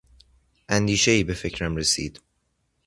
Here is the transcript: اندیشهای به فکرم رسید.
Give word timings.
اندیشهای 0.69 1.23
به 1.23 1.33
فکرم 1.33 1.75
رسید. 1.75 2.19